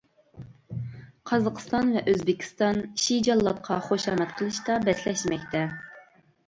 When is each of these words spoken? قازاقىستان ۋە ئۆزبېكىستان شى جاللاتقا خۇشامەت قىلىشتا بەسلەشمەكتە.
قازاقىستان 1.31 1.93
ۋە 1.97 2.03
ئۆزبېكىستان 2.13 2.81
شى 3.05 3.21
جاللاتقا 3.29 3.81
خۇشامەت 3.91 4.35
قىلىشتا 4.41 4.81
بەسلەشمەكتە. 4.91 5.67